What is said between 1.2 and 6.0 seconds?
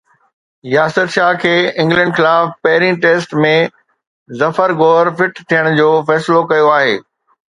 کي انگلينڊ خلاف پهرين ٽيسٽ ۾ ظفر گوهر فٽ ٿيڻ جو